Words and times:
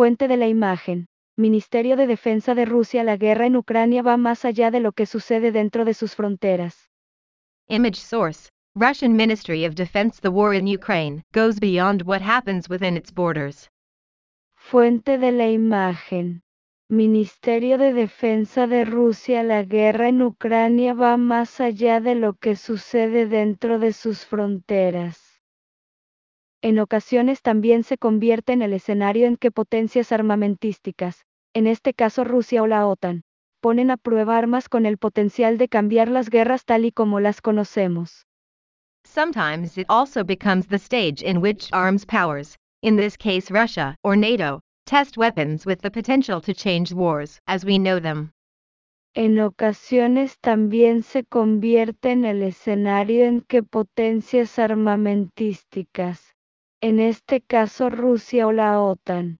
Fuente 0.00 0.28
de 0.28 0.38
la 0.38 0.48
imagen. 0.48 1.08
Ministerio 1.36 1.94
de 1.94 2.06
Defensa 2.06 2.54
de 2.54 2.64
Rusia 2.64 3.04
La 3.04 3.18
guerra 3.18 3.44
en 3.44 3.54
Ucrania 3.54 4.00
va 4.00 4.16
más 4.16 4.46
allá 4.46 4.70
de 4.70 4.80
lo 4.80 4.92
que 4.92 5.04
sucede 5.04 5.52
dentro 5.52 5.84
de 5.84 5.92
sus 5.92 6.14
fronteras. 6.14 6.88
Image 7.68 8.00
source 8.00 8.48
Russian 8.74 9.14
Ministry 9.14 9.66
of 9.66 9.74
Defense 9.74 10.18
The 10.22 10.30
war 10.30 10.54
in 10.54 10.66
Ukraine 10.66 11.22
goes 11.34 11.60
beyond 11.60 12.00
what 12.06 12.22
happens 12.22 12.70
within 12.70 12.96
its 12.96 13.12
borders. 13.12 13.68
Fuente 14.56 15.18
de 15.18 15.32
la 15.32 15.50
imagen. 15.50 16.40
Ministerio 16.88 17.76
de 17.76 17.92
Defensa 17.92 18.66
de 18.66 18.86
Rusia 18.86 19.42
La 19.42 19.64
guerra 19.64 20.08
en 20.08 20.22
Ucrania 20.22 20.94
va 20.94 21.18
más 21.18 21.60
allá 21.60 22.00
de 22.00 22.14
lo 22.14 22.32
que 22.32 22.56
sucede 22.56 23.26
dentro 23.26 23.78
de 23.78 23.92
sus 23.92 24.24
fronteras. 24.24 25.29
En 26.62 26.78
ocasiones 26.78 27.40
también 27.40 27.84
se 27.84 27.96
convierte 27.96 28.52
en 28.52 28.60
el 28.60 28.74
escenario 28.74 29.26
en 29.26 29.36
que 29.36 29.50
potencias 29.50 30.12
armamentísticas, 30.12 31.24
en 31.54 31.66
este 31.66 31.94
caso 31.94 32.22
Rusia 32.22 32.62
o 32.62 32.66
la 32.66 32.86
OTAN, 32.86 33.22
ponen 33.60 33.90
a 33.90 33.96
prueba 33.96 34.36
armas 34.36 34.68
con 34.68 34.84
el 34.84 34.98
potencial 34.98 35.56
de 35.56 35.68
cambiar 35.68 36.08
las 36.08 36.28
guerras 36.28 36.64
tal 36.64 36.84
y 36.84 36.92
como 36.92 37.18
las 37.18 37.40
conocemos. 37.40 38.26
Sometimes 39.04 39.78
it 39.78 39.86
also 39.88 40.22
becomes 40.22 40.68
the 40.68 40.78
stage 40.78 41.22
in 41.22 41.40
which 41.40 41.70
arms 41.72 42.04
powers, 42.04 42.56
in 42.82 42.96
this 42.96 43.16
case 43.16 43.50
Russia 43.50 43.96
or 44.02 44.16
NATO, 44.16 44.60
test 44.84 45.16
weapons 45.16 45.64
with 45.64 45.80
the 45.80 45.90
potential 45.90 46.40
to 46.42 46.52
change 46.52 46.92
wars 46.92 47.40
as 47.46 47.64
we 47.64 47.78
know 47.78 47.98
them. 47.98 48.32
En 49.14 49.40
ocasiones 49.40 50.38
también 50.40 51.02
se 51.02 51.24
convierte 51.24 52.12
en 52.12 52.24
el 52.24 52.42
escenario 52.42 53.24
en 53.24 53.40
que 53.40 53.62
potencias 53.62 54.58
armamentísticas, 54.58 56.29
en 56.82 56.98
este 56.98 57.42
caso 57.42 57.90
Rusia 57.90 58.46
o 58.46 58.52
la 58.52 58.80
OTAN, 58.80 59.38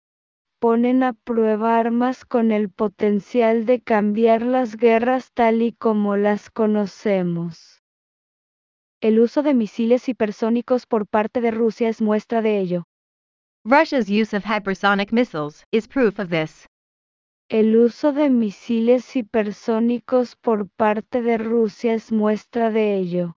ponen 0.60 1.02
a 1.02 1.14
prueba 1.14 1.78
armas 1.78 2.26
con 2.26 2.52
el 2.52 2.68
potencial 2.68 3.64
de 3.64 3.80
cambiar 3.80 4.42
las 4.42 4.76
guerras 4.76 5.32
tal 5.32 5.62
y 5.62 5.72
como 5.72 6.16
las 6.16 6.50
conocemos. 6.50 7.82
El 9.00 9.18
uso 9.20 9.42
de 9.42 9.54
misiles 9.54 10.06
hipersónicos 10.10 10.84
por 10.84 11.06
parte 11.06 11.40
de 11.40 11.50
Rusia 11.50 11.88
es 11.88 12.02
muestra 12.02 12.42
de 12.42 12.58
ello. 12.58 12.84
Russia's 13.64 14.10
use 14.10 14.36
of 14.36 14.44
hypersonic 14.44 15.10
missiles 15.10 15.64
is 15.72 15.88
proof 15.88 16.18
of 16.18 16.28
this. 16.28 16.66
El 17.48 17.74
uso 17.78 18.12
de 18.12 18.28
misiles 18.28 19.16
hipersónicos 19.16 20.36
por 20.36 20.68
parte 20.68 21.22
de 21.22 21.38
Rusia 21.38 21.94
es 21.94 22.12
muestra 22.12 22.70
de 22.70 22.96
ello. 22.96 23.34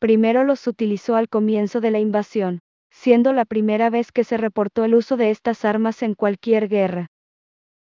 Primero 0.00 0.44
los 0.44 0.66
utilizó 0.66 1.16
al 1.16 1.28
comienzo 1.28 1.82
de 1.82 1.90
la 1.90 1.98
invasión, 1.98 2.60
siendo 2.90 3.32
la 3.32 3.44
primera 3.44 3.90
vez 3.90 4.12
que 4.12 4.24
se 4.24 4.36
reportó 4.36 4.84
el 4.84 4.94
uso 4.94 5.16
de 5.16 5.30
estas 5.30 5.64
armas 5.64 6.02
en 6.02 6.14
cualquier 6.14 6.68
guerra. 6.68 7.06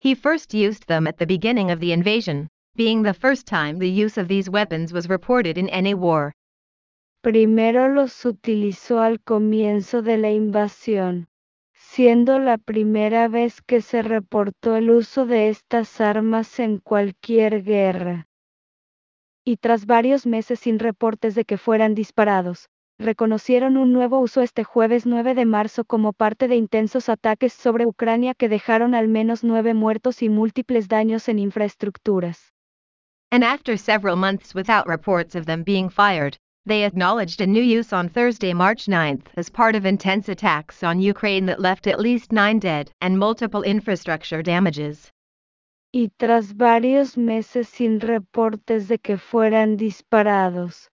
He 0.01 0.15
first 0.15 0.53
used 0.53 0.85
them 0.87 1.07
at 1.07 1.15
the 1.17 1.25
beginning 1.25 1.71
of 1.71 1.79
the 1.79 1.93
invasion, 1.93 2.49
being 2.75 3.03
the 3.03 3.13
first 3.13 3.47
time 3.47 3.79
the 3.79 4.03
use 4.05 4.19
of 4.19 4.27
these 4.27 4.49
weapons 4.49 4.91
was 4.91 5.07
reported 5.07 5.57
in 5.57 5.69
any 5.69 5.93
war. 5.93 6.33
Primero 7.21 7.87
los 7.87 8.25
utilizó 8.25 8.99
al 8.99 9.21
comienzo 9.21 10.01
de 10.01 10.17
la 10.17 10.31
invasión, 10.31 11.27
siendo 11.73 12.39
la 12.39 12.57
primera 12.57 13.27
vez 13.27 13.61
que 13.61 13.81
se 13.81 14.01
reportó 14.01 14.75
el 14.75 14.89
uso 14.89 15.25
de 15.25 15.49
estas 15.49 16.01
armas 16.01 16.59
en 16.59 16.79
cualquier 16.79 17.63
guerra. 17.63 18.27
Y 19.45 19.57
tras 19.57 19.85
varios 19.85 20.25
meses 20.25 20.59
sin 20.59 20.79
reportes 20.79 21.35
de 21.35 21.45
que 21.45 21.57
fueran 21.57 21.95
disparados, 21.95 22.69
reconocieron 22.99 23.77
un 23.77 23.91
nuevo 23.93 24.19
uso 24.19 24.41
este 24.41 24.63
jueves 24.63 25.05
9 25.05 25.35
de 25.35 25.45
marzo 25.45 25.83
como 25.85 26.13
parte 26.13 26.47
de 26.47 26.55
intensos 26.55 27.09
ataques 27.09 27.53
sobre 27.53 27.85
Ucrania 27.85 28.33
que 28.33 28.49
dejaron 28.49 28.95
al 28.95 29.07
menos 29.07 29.43
nueve 29.43 29.73
muertos 29.73 30.21
y 30.21 30.29
múltiples 30.29 30.87
daños 30.87 31.27
en 31.29 31.39
infraestructuras. 31.39 32.53
And 33.31 33.43
after 33.43 33.77
several 33.77 34.15
months 34.15 34.53
without 34.53 34.87
reports 34.87 35.35
of 35.35 35.45
them 35.45 35.63
being 35.63 35.89
fired, 35.89 36.37
they 36.65 36.85
acknowledged 36.85 37.41
a 37.41 37.47
new 37.47 37.63
use 37.63 37.91
on 37.91 38.07
Thursday, 38.07 38.53
March 38.53 38.85
9th, 38.85 39.25
as 39.35 39.49
part 39.49 39.75
of 39.75 39.85
intense 39.85 40.29
attacks 40.29 40.83
on 40.83 41.01
Ukraine 41.01 41.47
that 41.47 41.59
left 41.59 41.87
at 41.87 41.99
least 41.99 42.31
nine 42.31 42.59
dead 42.59 42.91
and 43.01 43.17
multiple 43.17 43.63
infrastructure 43.63 44.41
damages. 44.41 45.11
Y 45.91 46.09
tras 46.17 46.55
varios 46.55 47.17
meses 47.17 47.67
sin 47.67 47.99
reportes 47.99 48.87
de 48.87 48.97
que 48.97 49.17
fueran 49.17 49.77
disparados, 49.77 50.89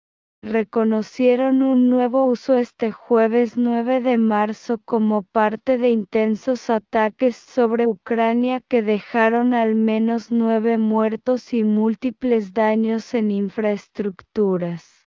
reconocieron 0.46 1.62
un 1.62 1.90
nuevo 1.90 2.24
uso 2.24 2.54
este 2.54 2.92
jueves 2.92 3.56
9 3.56 4.00
de 4.00 4.16
marzo 4.16 4.78
como 4.84 5.22
parte 5.22 5.76
de 5.76 5.90
intensos 5.90 6.70
ataques 6.70 7.36
sobre 7.36 7.86
Ucrania 7.86 8.60
que 8.60 8.82
dejaron 8.82 9.52
al 9.54 9.74
menos 9.74 10.30
nueve 10.30 10.78
muertos 10.78 11.52
y 11.52 11.64
múltiples 11.64 12.54
daños 12.54 13.12
en 13.14 13.30
infraestructuras. 13.30 15.08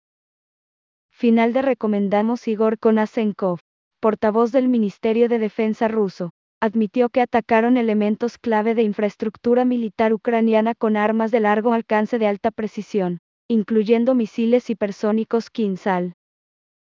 Final 1.10 1.52
de 1.52 1.62
recomendamos 1.62 2.48
Igor 2.48 2.78
Konasenkov, 2.78 3.60
portavoz 4.00 4.50
del 4.50 4.68
Ministerio 4.68 5.28
de 5.28 5.38
Defensa 5.38 5.88
ruso, 5.88 6.30
admitió 6.60 7.08
que 7.08 7.20
atacaron 7.20 7.76
elementos 7.76 8.38
clave 8.38 8.74
de 8.74 8.82
infraestructura 8.82 9.64
militar 9.64 10.12
ucraniana 10.12 10.74
con 10.74 10.96
armas 10.96 11.30
de 11.30 11.40
largo 11.40 11.72
alcance 11.72 12.18
de 12.18 12.26
alta 12.26 12.50
precisión, 12.50 13.20
incluyendo 13.48 14.14
misiles 14.14 14.66
hipersónicos 14.66 15.50
Kinsal. 15.50 16.12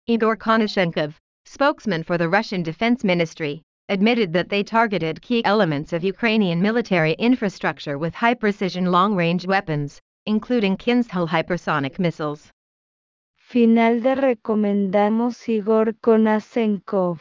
Igor 0.08 0.38
Konashenkov, 0.38 1.16
spokesman 1.46 2.04
for 2.04 2.18
the 2.18 2.30
Russian 2.30 2.64
Defense 2.64 3.04
Ministry, 3.04 3.62
admitted 3.90 4.32
that 4.34 4.50
they 4.50 4.64
targeted 4.64 5.22
key 5.22 5.44
elements 5.44 5.92
of 5.92 6.04
Ukrainian 6.04 6.62
military 6.62 7.14
infrastructure 7.14 7.98
with 7.98 8.14
high 8.14 8.36
precision 8.36 8.86
long 8.92 9.16
range 9.16 9.46
weapons, 9.46 10.00
including 10.26 10.78
Kinzhal 10.78 11.28
hypersonic 11.28 12.00
missiles. 12.00 12.52
Final 13.36 14.00
de 14.00 14.16
recomendamos 14.16 15.50
Igor 15.50 15.94
Konasenkov, 16.02 17.20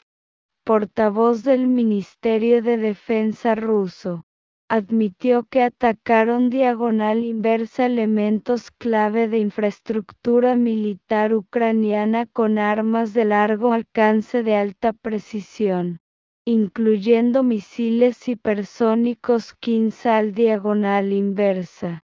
portavoz 0.64 1.42
del 1.42 1.66
Ministerio 1.66 2.62
de 2.62 2.76
Defensa 2.76 3.56
ruso, 3.56 4.22
admitió 4.70 5.42
que 5.42 5.64
atacaron 5.64 6.48
diagonal 6.48 7.24
inversa 7.24 7.86
elementos 7.86 8.70
clave 8.70 9.26
de 9.26 9.38
infraestructura 9.38 10.54
militar 10.54 11.34
ucraniana 11.34 12.26
con 12.26 12.56
armas 12.56 13.12
de 13.12 13.24
largo 13.24 13.72
alcance 13.72 14.44
de 14.44 14.54
alta 14.54 14.92
precisión, 14.92 15.98
incluyendo 16.46 17.42
misiles 17.42 18.28
hipersónicos 18.28 19.54
Kinsal 19.54 20.34
diagonal 20.34 21.12
inversa. 21.12 22.04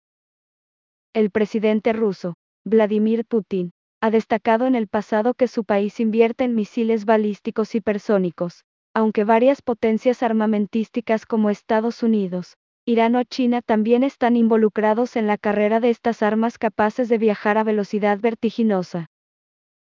El 1.14 1.32
presidente 1.32 1.94
ruso, 1.94 2.36
Vladimir 2.64 3.26
Putin, 3.26 3.72
ha 4.02 4.12
destacado 4.12 4.68
en 4.68 4.76
el 4.76 4.88
pasado 4.88 5.34
que 5.34 5.48
su 5.48 5.64
país 5.64 6.00
invierte 6.00 6.44
en 6.44 6.54
misiles 6.54 7.06
balísticos 7.06 7.74
hipersónicos, 7.74 8.66
aunque 8.94 9.24
varias 9.24 9.62
potencias 9.62 10.22
armamentísticas 10.22 11.26
como 11.26 11.50
Estados 11.50 12.04
Unidos, 12.04 12.56
Irán 12.86 13.16
o 13.16 13.24
China 13.24 13.62
también 13.62 14.04
están 14.04 14.36
involucrados 14.36 15.16
en 15.16 15.28
la 15.28 15.38
carrera 15.38 15.80
de 15.80 15.92
estas 15.92 16.22
armas 16.22 16.58
capaces 16.58 17.10
de 17.10 17.18
viajar 17.18 17.58
a 17.58 17.64
velocidad 17.64 18.20
vertiginosa. 18.20 19.06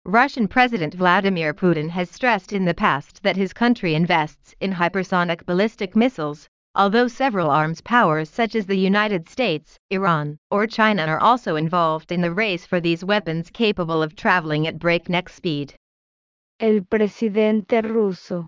Russian 0.05 0.47
President 0.47 0.95
Vladimir 0.95 1.53
Putin 1.53 1.89
has 1.89 2.09
stressed 2.09 2.53
in 2.53 2.65
the 2.65 2.73
past 2.73 3.23
that 3.23 3.37
his 3.37 3.53
country 3.53 3.95
invests 3.95 4.55
in 4.59 4.73
hypersonic 4.73 5.45
ballistic 5.45 5.95
missiles, 5.95 6.47
although 6.75 7.07
several 7.07 7.49
arms 7.49 7.81
powers 7.81 8.29
such 8.29 8.55
as 8.55 8.65
the 8.65 8.77
United 8.77 9.27
States, 9.27 9.77
Iran, 9.89 10.37
or 10.51 10.67
China 10.67 11.05
are 11.05 11.19
also 11.19 11.55
involved 11.55 12.11
in 12.11 12.21
the 12.21 12.33
race 12.33 12.65
for 12.65 12.79
these 12.79 13.03
weapons 13.03 13.49
capable 13.49 14.03
of 14.03 14.15
traveling 14.15 14.67
at 14.67 14.77
breakneck 14.77 15.29
speed. 15.29 15.73
El 16.59 16.81
presidente 16.81 17.81
ruso, 17.81 18.45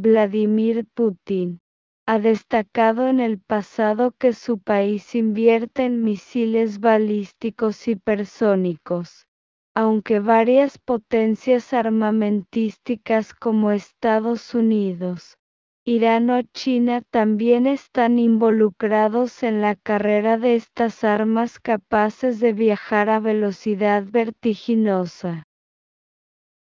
Vladimir 0.00 0.86
Putin, 0.94 1.60
ha 2.06 2.20
destacado 2.20 3.08
en 3.08 3.18
el 3.18 3.40
pasado 3.40 4.12
que 4.12 4.32
su 4.32 4.60
país 4.60 5.16
invierte 5.16 5.86
en 5.86 6.04
misiles 6.04 6.78
balísticos 6.78 7.88
hipersónicos, 7.88 9.26
aunque 9.74 10.20
varias 10.20 10.78
potencias 10.78 11.72
armamentísticas 11.72 13.34
como 13.34 13.72
Estados 13.72 14.54
Unidos, 14.54 15.36
Irán 15.84 16.30
o 16.30 16.42
China 16.42 17.02
también 17.10 17.66
están 17.66 18.20
involucrados 18.20 19.42
en 19.42 19.60
la 19.60 19.74
carrera 19.74 20.38
de 20.38 20.54
estas 20.54 21.02
armas 21.02 21.58
capaces 21.58 22.38
de 22.38 22.52
viajar 22.52 23.10
a 23.10 23.18
velocidad 23.18 24.04
vertiginosa. 24.08 25.42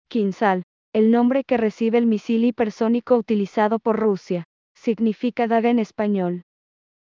Kinsal, 0.09 0.63
el 0.97 1.11
nombre 1.11 1.43
que 1.43 1.57
recibe 1.57 1.99
el 1.99 2.07
misil 2.07 2.43
hipersónico 2.43 3.17
utilizado 3.17 3.77
por 3.77 3.99
Rusia, 3.99 4.45
significa 4.73 5.45
daga 5.45 5.69
en 5.69 5.77
español. 5.77 6.41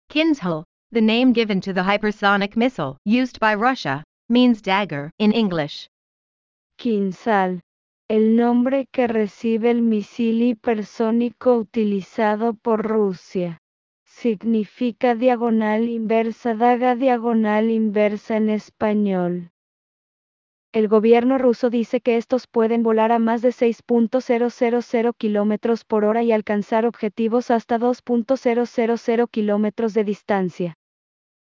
Kinzhal, 0.08 0.62
the 0.92 1.02
name 1.02 1.32
given 1.32 1.60
to 1.60 1.72
the 1.74 1.82
hypersonic 1.82 2.56
missile 2.56 2.96
used 3.04 3.40
by 3.40 3.56
Russia, 3.56 4.04
means 4.28 4.62
dagger 4.62 5.10
in 5.18 5.32
English. 5.32 5.88
Kinsal, 6.78 7.60
el 8.08 8.36
nombre 8.36 8.86
que 8.92 9.08
recibe 9.08 9.72
el 9.72 9.82
misil 9.82 10.42
hipersónico 10.42 11.56
utilizado 11.56 12.54
por 12.54 12.86
Rusia. 12.86 13.58
Significa 14.06 15.16
diagonal 15.16 15.88
inversa, 15.88 16.54
daga 16.54 16.94
diagonal 16.94 17.68
inversa 17.68 18.36
en 18.36 18.50
español. 18.50 19.50
El 20.72 20.88
gobierno 20.88 21.36
ruso 21.36 21.68
dice 21.68 22.00
que 22.00 22.16
estos 22.16 22.46
pueden 22.46 22.82
volar 22.82 23.12
a 23.12 23.18
más 23.18 23.42
de 23.42 23.50
6.000 23.50 25.12
km 25.18 25.84
por 25.86 26.06
hora 26.06 26.22
y 26.22 26.32
alcanzar 26.32 26.86
objetivos 26.86 27.50
hasta 27.50 27.78
2.000 27.78 29.28
km 29.30 29.92
de 29.92 30.04
distancia. 30.04 30.74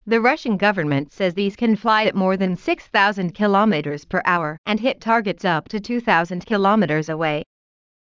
The 0.07 0.21
Russian 0.21 0.57
government 0.57 1.11
says 1.11 1.35
these 1.35 1.57
can 1.57 1.77
fly 1.77 2.07
at 2.07 2.15
more 2.15 2.37
than 2.37 2.55
6,000 2.55 3.35
kilometers 3.35 4.07
per 4.07 4.23
hour 4.25 4.57
and 4.65 4.79
hit 4.79 5.01
targets 5.01 5.45
up 5.45 5.69
to 5.69 5.81
2,000 5.81 6.47
kilometers 6.47 7.09
away. 7.09 7.43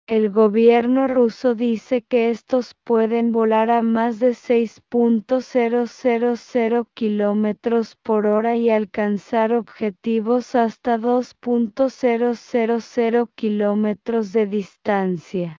El 0.09 0.29
gobierno 0.31 1.07
ruso 1.07 1.53
dice 1.53 2.01
que 2.01 2.31
estos 2.31 2.73
pueden 2.83 3.31
volar 3.31 3.69
a 3.69 3.83
más 3.83 4.19
de 4.19 4.31
6.000 4.31 6.87
kilómetros 6.95 7.95
por 7.95 8.25
hora 8.25 8.55
y 8.55 8.71
alcanzar 8.71 9.53
objetivos 9.53 10.55
hasta 10.55 10.97
2.000 10.97 13.29
kilómetros 13.35 14.33
de 14.33 14.47
distancia. 14.47 15.57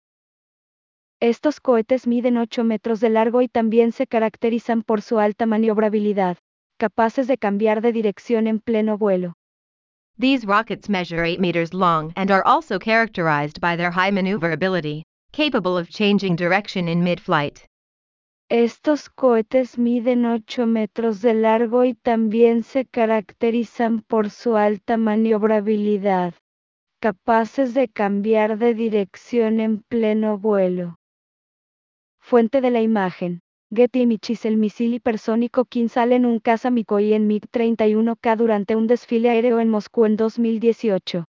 Estos 1.20 1.60
cohetes 1.60 2.08
miden 2.08 2.36
8 2.36 2.64
metros 2.64 2.98
de 2.98 3.10
largo 3.10 3.42
y 3.42 3.48
también 3.48 3.92
se 3.92 4.08
caracterizan 4.08 4.82
por 4.82 5.00
su 5.00 5.20
alta 5.20 5.46
maniobrabilidad, 5.46 6.38
capaces 6.76 7.28
de 7.28 7.38
cambiar 7.38 7.82
de 7.82 7.92
dirección 7.92 8.48
en 8.48 8.58
pleno 8.58 8.98
vuelo. 8.98 9.34
These 10.18 10.46
rockets 10.46 10.88
measure 10.88 11.24
8 11.24 11.40
meters 11.40 11.72
long 11.72 12.12
and 12.16 12.30
are 12.30 12.44
also 12.44 12.78
characterized 12.78 13.60
by 13.60 13.76
their 13.76 13.90
high 13.90 14.10
maneuverability, 14.10 15.04
capable 15.32 15.78
of 15.78 15.88
changing 15.88 16.36
direction 16.36 16.88
in 16.88 17.02
mid-flight. 17.02 17.66
Estos 18.50 19.08
cohetes 19.08 19.78
miden 19.78 20.26
8 20.26 20.66
metros 20.66 21.22
de 21.22 21.34
largo 21.34 21.84
y 21.84 21.94
también 21.94 22.64
se 22.64 22.84
caracterizan 22.84 24.02
por 24.02 24.28
su 24.30 24.56
alta 24.56 24.96
maniobrabilidad, 24.96 26.34
capaces 27.00 27.74
de 27.74 27.88
cambiar 27.88 28.58
de 28.58 28.74
dirección 28.74 29.60
en 29.60 29.82
pleno 29.88 30.36
vuelo. 30.36 30.96
Fuente 32.18 32.60
de 32.60 32.70
la 32.70 32.80
imagen. 32.80 33.40
Getty 33.72 34.00
Images 34.00 34.44
El 34.46 34.56
misil 34.56 34.94
hipersónico 34.94 35.64
Kinsal 35.64 36.12
en 36.12 36.26
un 36.26 36.40
caza 36.40 36.70
Mikoy 36.72 37.12
en 37.12 37.28
MiG-31K 37.28 38.36
durante 38.36 38.74
un 38.74 38.88
desfile 38.88 39.30
aéreo 39.30 39.60
en 39.60 39.68
Moscú 39.68 40.06
en 40.06 40.16
2018. 40.16 41.24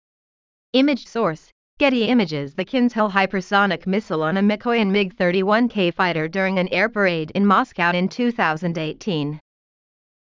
Image 0.73 1.07
source. 1.07 1.51
Getty 1.79 2.03
Images 2.03 2.53
The 2.53 2.63
Kinzhal 2.63 3.09
hypersonic 3.09 3.87
missile 3.87 4.21
on 4.21 4.37
a 4.37 4.43
Mikoy 4.43 4.81
and 4.81 4.91
MiG-31K 4.91 5.91
fighter 5.91 6.27
during 6.27 6.59
an 6.59 6.67
air 6.71 6.89
parade 6.89 7.31
in 7.33 7.43
Moscow 7.43 7.91
in 7.95 8.07
2018. 8.07 9.39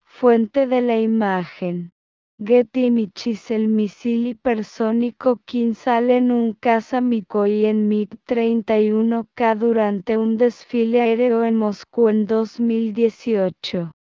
Fuente 0.06 0.67
de 0.67 0.81
la 0.81 0.95
imagen. 0.95 1.91
Getty 2.37 2.87
Images 2.87 3.49
El 3.49 3.69
misil 3.69 4.27
hipersónico 4.27 5.37
Kinsal 5.45 6.11
en 6.11 6.31
un 6.31 6.51
caza 6.51 6.99
Mikoy 6.99 7.65
en 7.65 7.87
MiG-31K 7.87 9.57
durante 9.57 10.17
un 10.17 10.35
desfile 10.35 10.99
aéreo 10.99 11.45
en 11.45 11.55
Moscú 11.55 12.09
en 12.09 12.27
2018. 12.27 13.93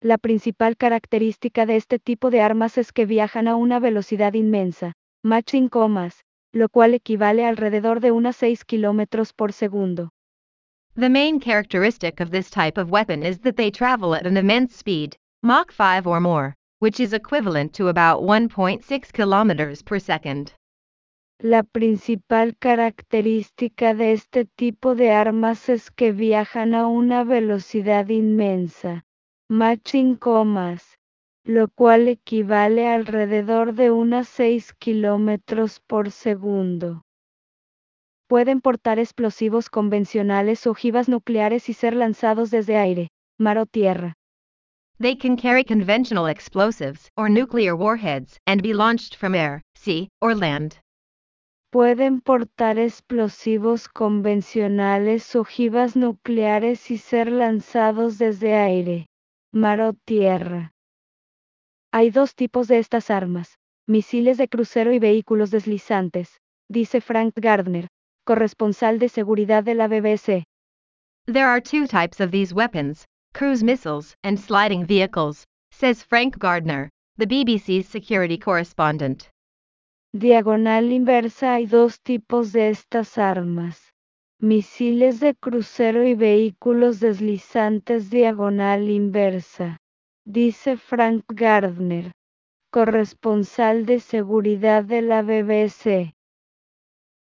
La 0.00 0.18
principal 0.18 0.76
característica 0.76 1.64
de 1.64 1.76
este 1.76 2.00
tipo 2.00 2.28
de 2.30 2.40
armas 2.40 2.76
es 2.76 2.92
que 2.92 3.06
viajan 3.06 3.46
a 3.46 3.54
una 3.54 3.78
velocidad 3.78 4.34
inmensa, 4.34 4.94
Mach 5.22 5.48
5 5.48 5.88
más, 5.88 6.24
lo 6.52 6.68
cual 6.70 6.92
equivale 6.92 7.46
alrededor 7.46 8.00
de 8.00 8.10
unas 8.10 8.34
6 8.34 8.64
kilómetros 8.64 9.32
por 9.32 9.52
segundo. 9.52 10.10
The 10.96 11.08
main 11.08 11.38
characteristic 11.38 12.20
of 12.20 12.30
this 12.30 12.50
type 12.50 12.80
of 12.80 12.90
weapon 12.90 13.22
is 13.22 13.38
that 13.42 13.54
they 13.54 13.70
travel 13.70 14.12
at 14.12 14.26
an 14.26 14.36
immense 14.36 14.74
speed, 14.76 15.14
Mach 15.40 15.70
5 15.70 16.08
or 16.08 16.20
more 16.20 16.56
which 16.82 16.98
is 16.98 17.12
equivalent 17.12 17.72
to 17.72 17.86
about 17.86 18.20
1.6 18.22 19.12
kilometers 19.12 19.84
per 19.84 20.00
second. 20.00 20.52
La 21.38 21.62
principal 21.62 22.56
característica 22.58 23.94
de 23.94 24.10
este 24.10 24.46
tipo 24.46 24.96
de 24.96 25.12
armas 25.12 25.68
es 25.68 25.92
que 25.92 26.10
viajan 26.10 26.74
a 26.74 26.88
una 26.88 27.22
velocidad 27.22 28.08
inmensa, 28.08 29.04
Mach 29.48 29.78
5 29.84 30.44
más, 30.44 30.98
lo 31.44 31.68
cual 31.68 32.08
equivale 32.08 32.88
alrededor 32.88 33.74
de 33.74 33.92
unas 33.92 34.26
6 34.26 34.72
kilómetros 34.72 35.78
por 35.86 36.10
segundo. 36.10 37.02
Pueden 38.26 38.60
portar 38.60 38.98
explosivos 38.98 39.70
convencionales 39.70 40.66
o 40.66 40.72
ojivas 40.72 41.08
nucleares 41.08 41.68
y 41.68 41.74
ser 41.74 41.94
lanzados 41.94 42.50
desde 42.50 42.76
aire, 42.76 43.08
mar 43.38 43.58
o 43.58 43.66
tierra. 43.66 44.14
They 45.02 45.16
can 45.16 45.36
carry 45.36 45.64
conventional 45.64 46.26
explosives 46.26 47.10
or 47.16 47.28
nuclear 47.28 47.74
warheads 47.74 48.38
and 48.46 48.62
be 48.62 48.72
launched 48.72 49.16
from 49.16 49.34
air, 49.34 49.60
sea, 49.74 50.08
or 50.20 50.32
land. 50.36 50.78
Pueden 51.72 52.20
portar 52.20 52.78
explosivos 52.78 53.88
convencionales 53.88 55.34
ojivas 55.34 55.96
nucleares 55.96 56.88
y 56.92 56.98
ser 56.98 57.32
lanzados 57.32 58.16
desde 58.16 58.54
aire, 58.54 59.06
mar 59.52 59.80
o 59.80 59.94
tierra. 60.06 60.70
Hay 61.90 62.10
dos 62.10 62.36
tipos 62.36 62.68
de 62.68 62.78
estas 62.78 63.10
armas, 63.10 63.58
misiles 63.88 64.38
de 64.38 64.46
crucero 64.46 64.92
y 64.92 65.00
vehículos 65.00 65.50
deslizantes, 65.50 66.38
dice 66.68 67.00
Frank 67.00 67.34
Gardner, 67.34 67.88
corresponsal 68.24 69.00
de 69.00 69.08
seguridad 69.08 69.64
de 69.64 69.74
la 69.74 69.88
BBC. 69.88 70.44
There 71.26 71.46
are 71.46 71.60
two 71.60 71.88
types 71.88 72.20
of 72.20 72.30
these 72.30 72.54
weapons, 72.54 73.04
cruise 73.32 73.62
missiles, 73.62 74.14
and 74.22 74.38
sliding 74.38 74.84
vehicles, 74.84 75.44
says 75.70 76.02
Frank 76.02 76.38
Gardner, 76.38 76.88
the 77.16 77.26
BBC's 77.26 77.88
security 77.88 78.38
correspondent. 78.38 79.30
Diagonal 80.14 80.92
inversa 80.92 81.54
hay 81.54 81.66
dos 81.66 82.00
tipos 82.00 82.52
de 82.52 82.68
estas 82.68 83.16
armas. 83.16 83.92
Misiles 84.40 85.20
de 85.20 85.34
crucero 85.34 86.04
y 86.04 86.14
vehículos 86.14 87.00
deslizantes 87.00 88.10
diagonal 88.10 88.90
inversa, 88.90 89.78
dice 90.26 90.76
Frank 90.76 91.24
Gardner, 91.28 92.12
corresponsal 92.70 93.86
de 93.86 94.00
seguridad 94.00 94.84
de 94.84 95.02
la 95.02 95.22
BBC. 95.22 96.14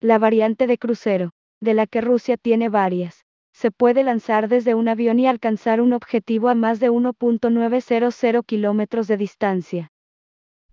La 0.01 0.19
variante 0.19 0.67
de 0.67 0.77
crucero, 0.77 1.31
de 1.61 1.73
la 1.73 1.87
que 1.87 2.01
Rusia 2.01 2.37
tiene 2.37 2.69
varias, 2.69 3.25
se 3.59 3.71
puede 3.71 4.03
lanzar 4.03 4.47
desde 4.47 4.73
un 4.73 4.87
avión 4.87 5.19
y 5.19 5.27
alcanzar 5.27 5.81
un 5.81 5.91
objetivo 5.91 6.47
a 6.47 6.55
más 6.55 6.79
de 6.79 6.89
1.900 6.89 8.45
kilómetros 8.45 9.07
de 9.07 9.17
distancia. 9.17 9.89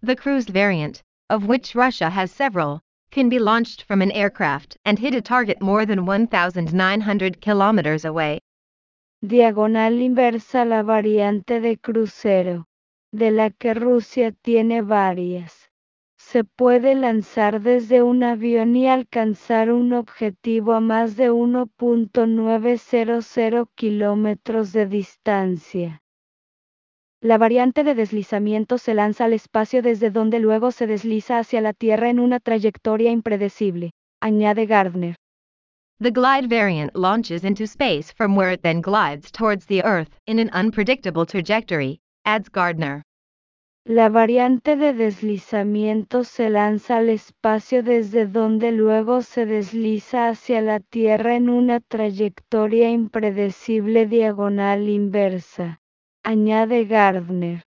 The 0.05 0.14
cruised 0.14 0.50
variant, 0.50 1.02
of 1.28 1.49
which 1.49 1.75
Russia 1.75 2.09
has 2.11 2.31
several, 2.31 2.83
can 3.11 3.28
be 3.28 3.40
launched 3.40 3.83
from 3.83 4.02
an 4.02 4.12
aircraft 4.12 4.76
and 4.85 5.00
hit 5.00 5.14
a 5.14 5.21
target 5.21 5.61
more 5.61 5.85
than 5.85 6.07
1,900 6.07 7.40
kilometers 7.40 8.05
away. 8.05 8.38
Diagonal 9.21 10.00
inversa 10.00 10.64
la 10.64 10.85
variante 10.85 11.61
de 11.61 11.78
crucero, 11.78 12.66
de 13.11 13.33
la 13.33 13.50
que 13.50 13.75
Rusia 13.75 14.31
tiene 14.45 14.83
varias 14.83 15.66
se 16.26 16.42
puede 16.42 16.97
lanzar 16.97 17.61
desde 17.61 18.02
un 18.02 18.25
avión 18.25 18.75
y 18.75 18.88
alcanzar 18.88 19.71
un 19.71 19.92
objetivo 19.92 20.73
a 20.73 20.80
más 20.80 21.16
de 21.16 21.30
1.900 21.30 23.68
kilómetros 23.76 24.73
de 24.73 24.87
distancia. 24.87 26.02
La 27.23 27.38
variante 27.38 27.85
de 27.85 27.95
deslizamiento 27.95 28.78
se 28.78 28.95
lanza 28.95 29.26
al 29.26 29.35
espacio 29.35 29.83
desde 29.83 30.11
donde 30.11 30.40
luego 30.40 30.73
se 30.73 30.88
desliza 30.88 31.38
hacia 31.38 31.61
la 31.61 31.73
Tierra 31.73 32.11
en 32.11 32.18
una 32.18 32.40
trayectoria 32.40 33.12
impredecible, 33.12 33.92
añade 34.21 34.66
Gardner. 34.66 35.14
The 36.00 36.11
glide 36.11 36.49
variant 36.49 36.90
launches 36.97 37.45
into 37.45 37.68
space 37.68 38.12
from 38.12 38.37
where 38.37 38.52
it 38.52 38.62
then 38.62 38.80
glides 38.80 39.30
towards 39.30 39.66
the 39.66 39.85
Earth 39.85 40.18
in 40.26 40.40
an 40.40 40.50
unpredictable 40.52 41.25
trajectory, 41.25 42.00
adds 42.25 42.49
Gardner. 42.49 43.04
La 43.88 44.09
variante 44.09 44.75
de 44.75 44.93
deslizamiento 44.93 46.25
se 46.25 46.50
lanza 46.50 46.97
al 46.97 47.09
espacio 47.09 47.85
desde 47.85 48.26
donde 48.26 48.73
luego 48.73 49.23
se 49.23 49.47
desliza 49.47 50.28
hacia 50.28 50.61
la 50.61 50.81
Tierra 50.81 51.37
en 51.37 51.49
una 51.49 51.78
trayectoria 51.78 52.90
impredecible 52.90 54.07
diagonal 54.07 54.88
inversa, 54.88 55.78
añade 56.25 56.87
Gardner. 56.87 57.62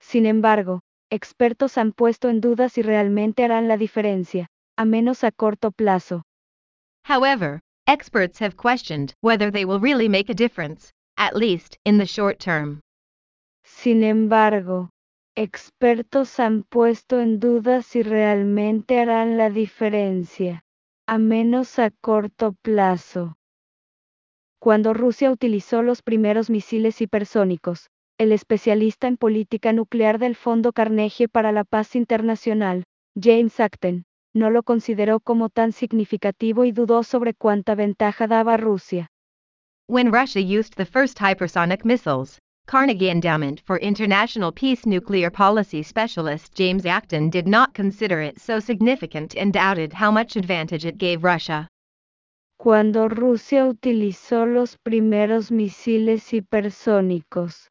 Sin 0.00 0.26
embargo, 0.26 0.82
expertos 1.08 1.78
han 1.78 1.92
puesto 1.92 2.28
en 2.28 2.42
duda 2.42 2.68
si 2.68 2.82
realmente 2.82 3.42
harán 3.42 3.68
la 3.68 3.78
diferencia, 3.78 4.48
a 4.76 4.84
menos 4.84 5.24
a 5.24 5.32
corto 5.32 5.70
plazo. 5.70 6.24
However, 7.08 7.60
experts 7.86 8.38
have 8.42 8.54
questioned 8.54 9.14
whether 9.22 9.50
they 9.50 9.64
will 9.64 9.80
really 9.80 10.10
make 10.10 10.30
a 10.30 10.34
difference, 10.34 10.90
at 11.16 11.34
least 11.34 11.78
in 11.86 11.96
the 11.96 12.04
short 12.06 12.38
term. 12.38 12.82
Sin 13.82 14.02
embargo, 14.02 14.90
expertos 15.34 16.38
han 16.38 16.64
puesto 16.64 17.18
en 17.18 17.40
duda 17.40 17.80
si 17.80 18.02
realmente 18.02 19.00
harán 19.00 19.38
la 19.38 19.48
diferencia, 19.48 20.64
a 21.06 21.16
menos 21.16 21.78
a 21.78 21.90
corto 21.90 22.54
plazo. 22.60 23.38
Cuando 24.58 24.92
Rusia 24.92 25.30
utilizó 25.30 25.80
los 25.80 26.02
primeros 26.02 26.50
misiles 26.50 27.00
hipersónicos, 27.00 27.88
el 28.18 28.32
especialista 28.32 29.08
en 29.08 29.16
política 29.16 29.72
nuclear 29.72 30.18
del 30.18 30.36
Fondo 30.36 30.74
Carnegie 30.74 31.28
para 31.28 31.50
la 31.50 31.64
Paz 31.64 31.96
Internacional, 31.96 32.84
James 33.18 33.58
Acton, 33.60 34.04
no 34.34 34.50
lo 34.50 34.62
consideró 34.62 35.20
como 35.20 35.48
tan 35.48 35.72
significativo 35.72 36.66
y 36.66 36.72
dudó 36.72 37.02
sobre 37.02 37.32
cuánta 37.32 37.74
ventaja 37.74 38.26
daba 38.26 38.58
Rusia. 38.58 39.06
When 39.88 40.12
Russia 40.12 40.42
used 40.42 40.74
the 40.74 40.84
first 40.84 41.18
hypersonic 41.18 41.86
missiles, 41.86 42.38
Carnegie 42.70 43.10
Endowment 43.10 43.58
for 43.58 43.78
International 43.78 44.52
Peace 44.52 44.86
nuclear 44.86 45.28
policy 45.28 45.82
specialist 45.82 46.54
James 46.54 46.86
Acton 46.86 47.28
did 47.28 47.48
not 47.48 47.74
consider 47.74 48.20
it 48.20 48.38
so 48.38 48.60
significant 48.60 49.34
and 49.34 49.52
doubted 49.52 49.92
how 49.92 50.12
much 50.12 50.36
advantage 50.36 50.86
it 50.86 50.96
gave 50.96 51.24
Russia. 51.24 51.66
Cuando 52.60 53.08
Rusia 53.08 53.66
utilizó 53.66 54.46
los 54.46 54.76
primeros 54.76 55.50
misiles 55.50 56.32
hipersónicos, 56.32 57.66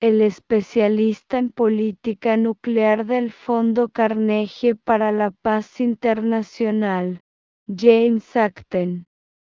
el 0.00 0.20
especialista 0.22 1.38
en 1.38 1.50
política 1.50 2.36
nuclear 2.36 3.06
del 3.06 3.32
Fondo 3.32 3.88
Carnegie 3.88 4.76
para 4.76 5.10
la 5.10 5.32
Paz 5.32 5.80
Internacional, 5.80 7.18
James 7.66 8.36
Acton, 8.36 9.04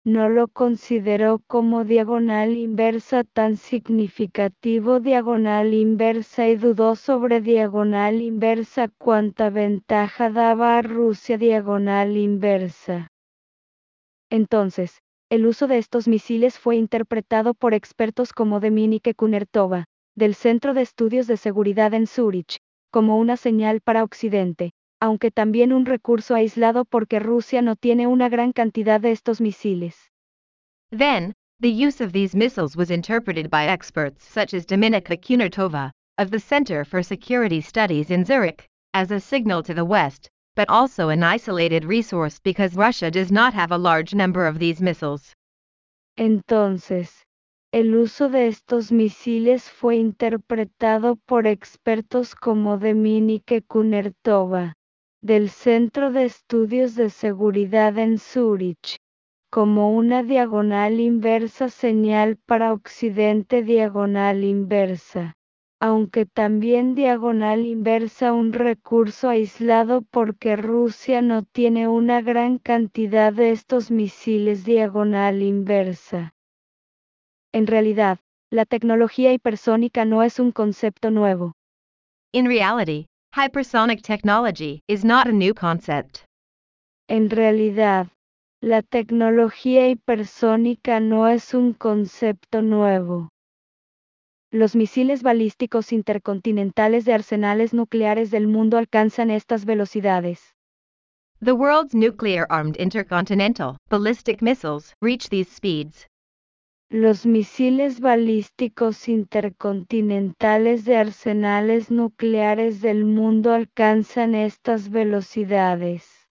no 0.07 0.29
lo 0.29 0.47
consideró 0.47 1.41
como 1.49 1.85
diagonal 1.85 2.57
inversa 2.57 3.25
tan 3.25 3.57
significativo 3.57 5.01
diagonal 5.01 5.75
inversa 5.75 6.47
y 6.49 6.55
dudó 6.55 6.95
sobre 6.95 7.41
diagonal 7.41 8.23
inversa 8.23 8.87
cuánta 8.99 9.51
ventaja 9.51 10.31
daba 10.31 10.79
a 10.79 10.83
Rusia 10.83 11.39
diagonal 11.39 12.17
inversa. 12.17 13.09
Entonces, 14.31 15.01
el 15.29 15.45
uso 15.45 15.67
de 15.67 15.79
estos 15.79 16.07
misiles 16.07 16.57
fue 16.57 16.77
interpretado 16.77 17.53
por 17.53 17.75
expertos 17.75 18.33
como 18.33 18.61
Dominique 18.61 19.15
Kunertova, 19.15 19.87
del 20.15 20.37
Centro 20.37 20.73
de 20.73 20.83
Estudios 20.83 21.27
de 21.27 21.37
Seguridad 21.37 21.93
en 21.95 22.07
Zúrich, 22.07 22.59
como 22.93 23.19
una 23.19 23.37
señal 23.37 23.81
para 23.81 24.05
Occidente, 24.05 24.71
aunque 25.01 25.31
también 25.31 25.73
un 25.73 25.87
recurso 25.87 26.35
aislado 26.35 26.85
porque 26.85 27.19
Rusia 27.19 27.63
no 27.63 27.77
tiene 27.77 28.07
una 28.07 28.29
gran 28.29 28.53
cantidad 28.53 29.01
de 29.01 29.13
estos 29.13 29.41
misiles. 29.41 29.97
Then, 30.91 31.33
the 31.61 31.71
use 31.71 32.01
of 32.01 32.13
these 32.13 32.37
missiles 32.37 32.77
was 32.77 32.91
interpreted 32.91 33.51
by 33.51 33.67
experts 33.67 34.25
such 34.25 34.55
as 34.55 34.67
Dominika 34.67 35.17
Kunertova, 35.17 35.93
of 36.19 36.31
the 36.31 36.41
Center 36.41 36.85
for 36.85 37.03
Security 37.03 37.61
Studies 37.61 38.11
in 38.11 38.25
Zurich, 38.25 38.67
as 38.95 39.11
a 39.11 39.21
signal 39.21 39.63
to 39.63 39.75
the 39.75 39.85
West 39.85 40.31
but 40.57 40.71
also 40.71 41.11
an 41.11 41.23
isolated 41.23 41.85
resource 41.85 42.41
because 42.43 42.75
Russia 42.75 43.11
does 43.11 43.31
not 43.31 43.53
have 43.53 43.71
a 43.71 43.79
large 43.79 44.15
number 44.15 44.47
of 44.47 44.59
these 44.59 44.81
missiles. 44.81 45.35
Entonces, 46.19 47.13
el 47.73 47.95
uso 47.95 48.31
de 48.31 48.47
estos 48.47 48.91
misiles 48.91 49.71
fue 49.71 49.97
interpretado 49.97 51.19
por 51.27 51.47
expertos 51.47 52.35
como 52.35 52.79
Dominique 52.79 53.63
Kunertova, 53.69 54.73
del 55.27 55.51
Centro 55.51 56.11
de 56.11 56.25
Estudios 56.25 56.95
de 56.95 57.11
Seguridad 57.11 57.99
en 57.99 58.19
Zúrich, 58.19 58.97
como 59.51 59.91
una 59.95 60.23
diagonal 60.23 61.01
inversa 61.01 61.69
señal 61.69 62.39
para 62.47 62.73
Occidente 62.73 63.63
diagonal 63.63 64.45
inversa 64.45 65.37
aunque 65.81 66.25
también 66.25 66.95
diagonal 66.95 67.67
inversa 67.67 68.33
un 68.33 68.53
recurso 68.53 69.29
aislado 69.29 70.03
porque 70.03 70.57
Rusia 70.57 71.21
no 71.21 71.43
tiene 71.43 71.87
una 71.87 72.23
gran 72.23 72.59
cantidad 72.59 73.33
de 73.33 73.51
estos 73.51 73.91
misiles 73.91 74.65
diagonal 74.65 75.43
inversa. 75.43 76.33
En 77.53 77.67
realidad, 77.67 78.19
la 78.51 78.65
tecnología 78.65 79.33
hipersónica 79.33 80.05
no 80.05 80.23
es 80.23 80.39
un 80.39 80.51
concepto 80.51 81.11
nuevo. 81.11 81.53
In 82.33 82.47
reality, 82.47 83.07
hypersonic 83.37 84.01
technology 84.01 84.81
is 84.89 85.05
not 85.05 85.27
a 85.27 85.33
new 85.33 85.53
concept. 85.53 86.25
En 87.07 87.29
realidad, 87.29 88.09
la 88.63 88.81
tecnología 88.81 89.91
hipersónica 89.91 91.01
no 91.01 91.29
es 91.29 91.53
un 91.53 91.75
concepto 91.75 92.63
nuevo. 92.63 93.29
Los 94.51 94.75
misiles 94.75 95.23
balísticos 95.23 95.93
intercontinentales 95.93 97.05
de 97.05 97.13
arsenales 97.13 97.75
nucleares 97.75 98.31
del 98.31 98.47
mundo 98.47 98.79
alcanzan 98.79 99.31
estas 99.31 99.67
velocidades. 99.67 100.41
The 101.45 101.53
world's 101.53 101.95
nuclear 101.95 102.47
armed 102.49 102.77
intercontinental 102.79 103.77
ballistic 103.91 104.41
missiles 104.41 104.95
reach 105.03 105.29
these 105.29 105.51
speeds. 105.51 106.07
Los 106.89 107.27
misiles 107.27 107.99
balísticos 107.99 109.09
intercontinentales 109.09 110.85
de 110.85 110.97
arsenales 110.97 111.91
nucleares 111.91 112.81
del 112.81 113.05
mundo 113.05 113.53
alcanzan 113.53 114.37
estas 114.37 114.91
velocidades. 114.91 116.29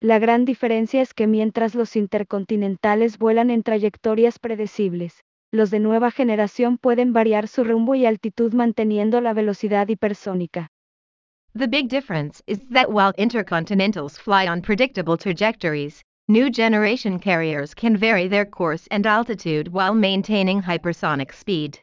La 0.00 0.18
gran 0.18 0.46
diferencia 0.46 1.02
es 1.02 1.12
que 1.12 1.26
mientras 1.26 1.74
los 1.74 1.96
intercontinentales 1.96 3.18
vuelan 3.18 3.50
en 3.50 3.62
trayectorias 3.62 4.38
predecibles, 4.38 5.22
los 5.52 5.70
de 5.70 5.80
nueva 5.80 6.10
generación 6.10 6.78
pueden 6.78 7.12
variar 7.12 7.46
su 7.46 7.62
rumbo 7.62 7.94
y 7.94 8.06
altitud 8.06 8.54
manteniendo 8.54 9.20
la 9.20 9.34
velocidad 9.34 9.86
hipersónica. 9.86 10.68
The 11.54 11.66
big 11.66 11.88
difference 11.88 12.42
is 12.46 12.66
that 12.70 12.88
while 12.88 13.12
intercontinentals 13.18 14.18
fly 14.18 14.48
on 14.48 14.62
predictable 14.62 15.18
trajectories, 15.18 16.05
new 16.28 16.50
generation 16.50 17.18
carriers 17.18 17.74
can 17.74 17.96
vary 17.96 18.28
their 18.28 18.44
course 18.44 18.86
and 18.90 19.06
altitude 19.06 19.68
while 19.68 19.94
maintaining 19.94 20.62
hypersonic 20.62 21.32
speed. 21.32 21.78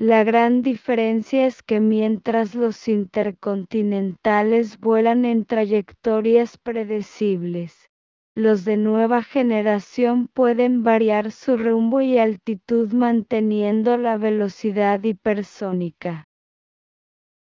La 0.00 0.22
gran 0.22 0.62
diferencia 0.62 1.46
es 1.46 1.60
que 1.62 1.80
mientras 1.80 2.54
los 2.54 2.86
intercontinentales 2.86 4.78
vuelan 4.78 5.24
en 5.24 5.44
trayectorias 5.44 6.56
predecibles, 6.56 7.88
los 8.36 8.64
de 8.64 8.76
nueva 8.76 9.24
generación 9.24 10.28
pueden 10.28 10.84
variar 10.84 11.32
su 11.32 11.56
rumbo 11.56 12.00
y 12.00 12.18
altitud 12.18 12.92
manteniendo 12.92 13.96
la 13.96 14.16
velocidad 14.18 15.02
hipersónica. 15.02 16.28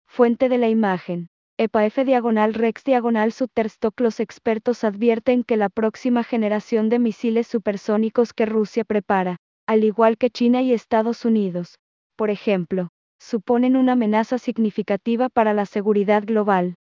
Fuente 0.07 0.49
de 0.49 0.57
la 0.57 0.71
imagen. 0.71 1.29
EPAF 1.59 2.05
diagonal 2.05 2.53
Rex 2.53 2.85
diagonal 2.85 3.33
Sutterstock 3.33 3.99
Los 4.01 4.21
expertos 4.21 4.85
advierten 4.85 5.43
que 5.43 5.57
la 5.57 5.71
próxima 5.71 6.23
generación 6.23 6.91
de 6.91 6.99
misiles 6.99 7.47
supersónicos 7.47 8.35
que 8.35 8.45
Rusia 8.45 8.85
prepara, 8.85 9.39
al 9.67 9.83
igual 9.83 10.19
que 10.19 10.29
China 10.29 10.61
y 10.61 10.75
Estados 10.75 11.25
Unidos, 11.25 11.79
por 12.15 12.29
ejemplo, 12.29 12.91
suponen 13.19 13.75
una 13.75 13.93
amenaza 13.93 14.37
significativa 14.37 15.31
para 15.31 15.55
la 15.55 15.65
seguridad 15.65 16.25
global. 16.27 16.75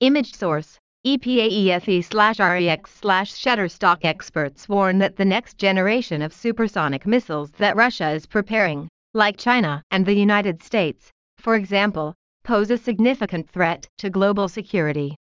Image 0.00 0.34
source 0.34 0.78
EPAEFE 1.04 2.02
slash 2.02 2.38
REX 2.38 2.90
slash 3.02 3.34
Shutterstock 3.34 3.98
experts 4.04 4.66
warn 4.66 4.98
that 5.00 5.16
the 5.16 5.26
next 5.26 5.58
generation 5.58 6.22
of 6.22 6.32
supersonic 6.32 7.06
missiles 7.06 7.50
that 7.58 7.76
Russia 7.76 8.14
is 8.14 8.26
preparing, 8.26 8.88
like 9.12 9.36
China 9.36 9.82
and 9.90 10.06
the 10.06 10.14
United 10.14 10.62
States, 10.62 11.10
for 11.38 11.54
example, 11.54 12.14
pose 12.42 12.70
a 12.72 12.76
significant 12.76 13.48
threat 13.50 13.88
to 13.98 14.10
global 14.10 14.48
security. 14.48 15.16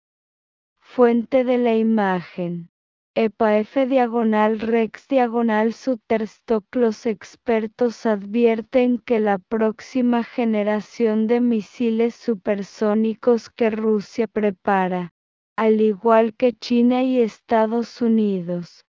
Fuente 0.80 1.44
de 1.44 1.58
la 1.58 1.74
imagen. 1.74 2.68
EPAF 3.14 3.88
diagonal 3.88 4.58
Rex 4.60 5.08
diagonal 5.08 5.72
Shutterstock 5.72 6.64
Los 6.74 7.06
expertos 7.06 8.06
advierten 8.06 8.98
que 8.98 9.20
la 9.20 9.38
próxima 9.38 10.24
generación 10.24 11.26
de 11.26 11.40
misiles 11.40 12.14
supersónicos 12.14 13.50
que 13.50 13.70
Rusia 13.70 14.26
prepara 14.28 15.12
al 15.58 15.80
igual 15.80 16.34
que 16.34 16.52
China 16.52 17.02
y 17.02 17.20
Estados 17.20 18.00
Unidos, 18.00 18.86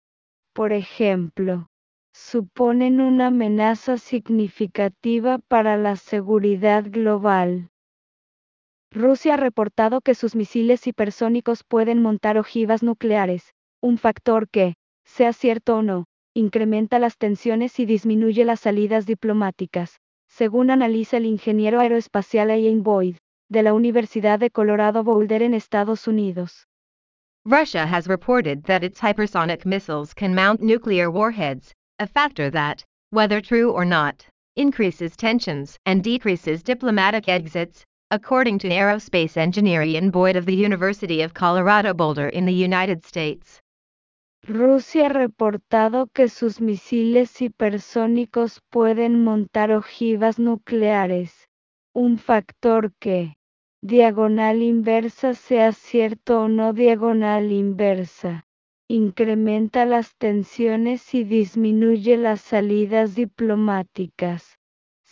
por 0.52 0.72
ejemplo, 0.72 1.68
suponen 2.12 3.00
una 3.00 3.28
amenaza 3.28 3.98
significativa 3.98 5.38
para 5.38 5.76
la 5.76 5.94
seguridad 5.94 6.84
global. 6.90 7.70
Rusia 8.96 9.34
ha 9.34 9.36
reportado 9.36 10.00
que 10.00 10.14
sus 10.14 10.34
misiles 10.34 10.86
hipersónicos 10.86 11.64
pueden 11.64 12.00
montar 12.00 12.38
ojivas 12.38 12.82
nucleares, 12.82 13.52
un 13.82 13.98
factor 13.98 14.48
que, 14.48 14.74
sea 15.04 15.34
cierto 15.34 15.76
o 15.76 15.82
no, 15.82 16.06
incrementa 16.34 16.98
las 16.98 17.18
tensiones 17.18 17.78
y 17.78 17.84
disminuye 17.84 18.46
las 18.46 18.60
salidas 18.60 19.04
diplomáticas, 19.04 20.00
según 20.28 20.70
analiza 20.70 21.18
el 21.18 21.26
ingeniero 21.26 21.80
aeroespacial 21.80 22.48
Ian 22.48 22.82
Boyd 22.82 23.16
de 23.50 23.62
la 23.62 23.74
Universidad 23.74 24.38
de 24.38 24.50
Colorado 24.50 25.04
Boulder 25.04 25.42
en 25.42 25.52
Estados 25.52 26.08
Unidos. 26.08 26.66
Russia 27.44 27.86
has 27.86 28.08
reported 28.08 28.64
that 28.64 28.82
its 28.82 29.00
hypersonic 29.02 29.66
missiles 29.66 30.14
can 30.14 30.34
mount 30.34 30.62
nuclear 30.62 31.10
warheads, 31.10 31.74
a 31.98 32.06
factor 32.06 32.50
that, 32.50 32.82
whether 33.10 33.42
true 33.42 33.70
or 33.70 33.84
not, 33.84 34.26
increases 34.56 35.16
tensions 35.18 35.76
and 35.84 36.02
decreases 36.02 36.62
diplomatic 36.62 37.28
exits, 37.28 37.84
according 38.12 38.56
to 38.56 38.68
aerospace 38.68 39.36
engineer 39.36 39.82
Ian 39.82 40.10
Boyd 40.10 40.36
of 40.36 40.46
the 40.46 40.54
University 40.54 41.22
of 41.22 41.34
Colorado 41.34 41.92
Boulder 41.92 42.28
in 42.28 42.46
the 42.46 42.52
United 42.52 43.04
States. 43.04 43.60
Rusia 44.46 45.06
ha 45.06 45.08
reportado 45.08 46.06
que 46.14 46.28
sus 46.28 46.60
misiles 46.60 47.40
hipersónicos 47.40 48.60
pueden 48.70 49.24
montar 49.24 49.72
ojivas 49.72 50.38
nucleares, 50.38 51.48
un 51.92 52.16
factor 52.18 52.92
que, 53.00 53.34
diagonal 53.82 54.62
inversa 54.62 55.34
sea 55.34 55.72
cierto 55.72 56.42
o 56.42 56.48
no 56.48 56.72
diagonal 56.72 57.50
inversa, 57.50 58.44
incrementa 58.88 59.84
las 59.84 60.14
tensiones 60.16 61.12
y 61.12 61.24
disminuye 61.24 62.16
las 62.16 62.40
salidas 62.40 63.16
diplomáticas, 63.16 64.55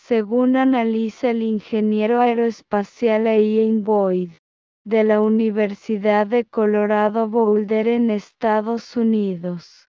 según 0.06 0.56
analiza 0.56 1.30
el 1.30 1.40
ingeniero 1.40 2.20
aeroespacial 2.20 3.24
Ian 3.24 3.84
Boyd 3.84 4.32
de 4.84 5.02
la 5.02 5.22
Universidad 5.22 6.26
de 6.26 6.44
Colorado 6.44 7.26
Boulder 7.26 7.88
en 7.88 8.10
Estados 8.10 8.98
Unidos. 8.98 9.88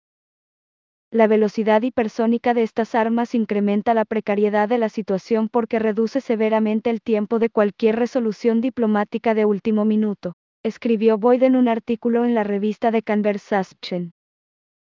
La 1.11 1.27
velocidad 1.27 1.81
hipersónica 1.81 2.53
de 2.53 2.63
estas 2.63 2.95
armas 2.95 3.35
incrementa 3.35 3.93
la 3.93 4.05
precariedad 4.05 4.69
de 4.69 4.77
la 4.77 4.87
situación 4.87 5.49
porque 5.49 5.77
reduce 5.77 6.21
severamente 6.21 6.89
el 6.89 7.01
tiempo 7.01 7.37
de 7.37 7.49
cualquier 7.49 7.97
resolución 7.97 8.61
diplomática 8.61 9.33
de 9.33 9.43
último 9.43 9.83
minuto, 9.83 10.35
escribió 10.63 11.17
Boyd 11.17 11.43
en 11.43 11.57
un 11.57 11.67
artículo 11.67 12.23
en 12.23 12.33
la 12.33 12.45
revista 12.45 12.91
de 12.91 13.01
Conversation. 13.03 14.13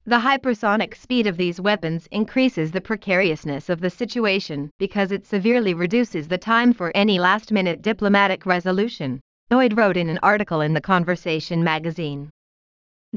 The 0.07 0.19
hypersonic 0.19 0.95
speed 0.95 1.25
of 1.25 1.35
these 1.35 1.59
weapons 1.59 2.07
increases 2.11 2.71
the 2.71 2.79
precariousness 2.79 3.69
of 3.69 3.81
the 3.81 3.89
situation 3.89 4.69
because 4.77 5.11
it 5.11 5.25
severely 5.25 5.73
reduces 5.73 6.27
the 6.27 6.37
time 6.37 6.73
for 6.73 6.91
any 6.93 7.17
last 7.17 7.51
minute 7.51 7.81
diplomatic 7.81 8.45
resolution. 8.45 9.19
Boyd 9.49 9.75
wrote 9.75 9.97
in 9.97 10.07
an 10.09 10.19
article 10.21 10.61
in 10.61 10.73
The 10.73 10.81
Conversation 10.81 11.63
magazine. 11.63 12.29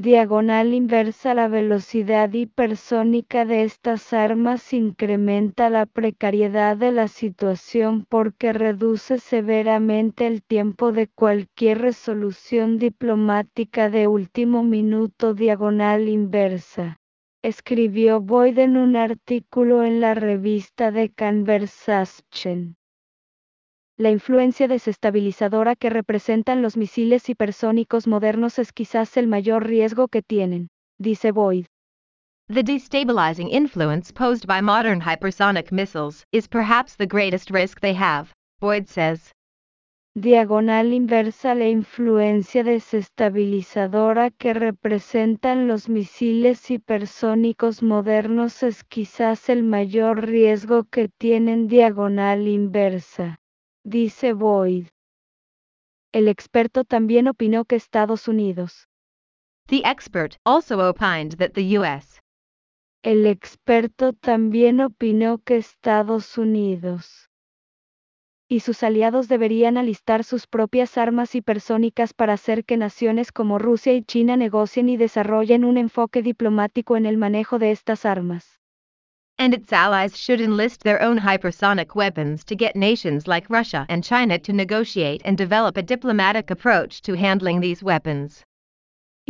Diagonal 0.00 0.75
inversa 0.75 1.35
La 1.35 1.49
velocidad 1.49 2.33
hipersónica 2.33 3.45
de 3.45 3.64
estas 3.64 4.12
armas 4.12 4.73
incrementa 4.73 5.71
la 5.71 5.87
precariedad 5.87 6.76
de 6.76 6.93
la 6.93 7.09
situación 7.09 8.05
porque 8.09 8.52
reduce 8.52 9.19
severamente 9.19 10.28
el 10.28 10.45
tiempo 10.45 10.93
de 10.93 11.09
cualquier 11.09 11.81
resolución 11.81 12.78
diplomática 12.78 13.90
de 13.90 14.07
último 14.07 14.62
minuto 14.62 15.35
diagonal 15.35 16.09
inversa. 16.09 17.00
Escribió 17.43 18.21
Boyd 18.21 18.57
en 18.59 18.76
un 18.76 18.95
artículo 18.95 19.83
en 19.83 20.00
la 20.00 20.14
revista 20.14 20.93
The 20.93 21.11
Conversation. 21.11 22.77
La 24.00 24.11
influencia 24.11 24.69
desestabilizadora 24.69 25.75
que 25.75 25.90
representan 25.90 26.62
los 26.62 26.76
misiles 26.76 27.28
hipersónicos 27.28 28.07
modernos 28.07 28.61
es 28.61 28.73
quizás 28.73 29.17
el 29.17 29.26
mayor 29.26 29.67
riesgo 29.67 30.07
que 30.07 30.23
tienen, 30.23 30.69
dice 31.00 31.33
Boyd. 31.33 31.67
The 32.47 32.62
destabilizing 32.62 33.50
influence 33.50 34.12
posed 34.12 34.47
by 34.47 34.62
modern 34.62 35.00
hypersonic 35.00 35.73
missiles 35.73 36.25
is 36.31 36.47
perhaps 36.47 36.95
the 36.95 37.09
greatest 37.09 37.50
risk 37.50 37.81
they 37.81 37.95
have, 37.95 38.28
Boyd 38.61 38.87
says. 38.87 39.33
Diagonal 40.14 40.93
inversa 40.93 41.57
La 41.57 41.67
influencia 41.67 42.62
desestabilizadora 42.62 44.31
que 44.31 44.55
representan 44.55 45.67
los 45.67 45.88
misiles 45.88 46.71
hipersónicos 46.71 47.83
modernos 47.83 48.62
es 48.62 48.85
quizás 48.85 49.49
el 49.49 49.64
mayor 49.64 50.25
riesgo 50.25 50.85
que 50.85 51.09
tienen 51.09 51.67
diagonal 51.67 52.47
inversa 52.47 53.40
dice 53.88 54.33
Boyd. 54.33 54.88
El 56.12 56.28
experto 56.28 56.85
también 56.85 57.28
opinó 57.28 57.64
que 57.64 57.76
Estados 57.76 58.28
Unidos. 58.28 58.88
The 59.66 59.83
expert 59.85 60.37
also 60.45 60.78
opined 60.88 61.37
that 61.38 61.52
the 61.52 61.78
US. 61.78 62.21
El 63.02 63.26
experto 63.26 64.12
también 64.12 64.80
opinó 64.80 65.38
que 65.38 65.57
Estados 65.57 66.38
Unidos 66.38 67.28
y 68.49 68.60
sus 68.60 68.82
aliados 68.82 69.28
deberían 69.28 69.76
alistar 69.76 70.25
sus 70.25 70.47
propias 70.47 70.97
armas 70.97 71.34
hipersónicas 71.34 72.15
para 72.15 72.32
hacer 72.32 72.65
que 72.65 72.78
naciones 72.78 73.30
como 73.30 73.58
Rusia 73.58 73.93
y 73.93 74.02
China 74.02 74.39
negocien 74.39 74.89
y 74.89 74.97
desarrollen 74.97 75.65
un 75.65 75.76
enfoque 75.76 76.23
diplomático 76.23 76.97
en 76.97 77.04
el 77.04 77.19
manejo 77.19 77.58
de 77.58 77.73
estas 77.73 78.06
armas. 78.06 78.58
And 79.39 79.55
its 79.55 79.73
allies 79.73 80.17
should 80.19 80.41
enlist 80.41 80.83
their 80.83 81.01
own 81.01 81.19
hypersonic 81.19 81.95
weapons 81.95 82.45
to 82.45 82.57
get 82.57 82.75
nations 82.75 83.27
like 83.27 83.49
Russia 83.49 83.87
and 83.89 84.03
China 84.03 84.39
to 84.39 84.53
negotiate 84.53 85.23
and 85.25 85.39
develop 85.39 85.77
a 85.77 85.83
diplomatic 85.83 86.51
approach 86.51 87.01
to 87.03 87.15
handling 87.15 87.61
these 87.61 87.83
weapons. 87.83 88.45